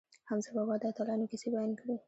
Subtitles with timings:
[0.29, 1.95] حمزه بابا د اتلانو کیسې بیان کړې.